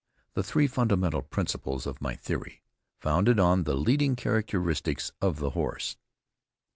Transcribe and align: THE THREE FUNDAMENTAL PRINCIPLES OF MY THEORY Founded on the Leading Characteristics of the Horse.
THE 0.33 0.41
THREE 0.41 0.65
FUNDAMENTAL 0.65 1.21
PRINCIPLES 1.29 1.85
OF 1.85 2.01
MY 2.01 2.15
THEORY 2.15 2.63
Founded 3.01 3.39
on 3.39 3.65
the 3.65 3.75
Leading 3.75 4.15
Characteristics 4.15 5.11
of 5.21 5.37
the 5.37 5.51
Horse. 5.51 5.95